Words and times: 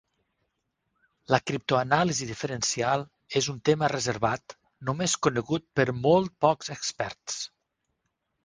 La 1.33 1.39
criptoanàlisi 1.49 2.27
diferencial 2.29 3.05
és 3.41 3.51
un 3.55 3.59
tema 3.71 3.91
reservat 3.95 4.57
només 4.89 5.17
conegut 5.29 5.69
per 5.81 5.87
molt 6.07 6.37
pocs 6.47 6.75
experts. 6.79 7.39